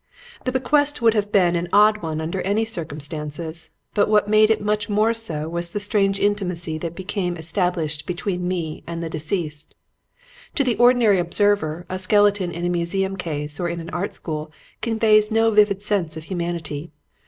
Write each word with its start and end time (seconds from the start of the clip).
The 0.45 0.51
bequest 0.51 1.03
would 1.03 1.13
have 1.13 1.31
been 1.31 1.55
an 1.55 1.69
odd 1.71 2.01
one 2.01 2.21
under 2.21 2.41
any 2.41 2.65
circumstances, 2.65 3.69
but 3.93 4.09
what 4.09 4.27
made 4.27 4.49
it 4.49 4.59
much 4.59 4.89
more 4.89 5.13
so 5.13 5.47
was 5.47 5.69
the 5.73 5.79
strange 5.79 6.19
intimacy 6.19 6.79
that 6.79 6.95
became 6.95 7.37
established 7.37 8.07
between 8.07 8.47
me 8.47 8.83
and 8.87 9.03
the 9.03 9.11
deceased. 9.11 9.75
To 10.55 10.63
the 10.63 10.75
ordinary 10.77 11.19
observer 11.19 11.85
a 11.87 11.99
skeleton 11.99 12.51
in 12.51 12.65
a 12.65 12.69
museum 12.69 13.15
case 13.15 13.59
or 13.59 13.69
in 13.69 13.79
an 13.79 13.91
art 13.91 14.13
school 14.15 14.51
conveys 14.81 15.29
no 15.29 15.51
vivid 15.51 15.83
sense 15.83 16.17
of 16.17 16.23
humanity. 16.23 16.89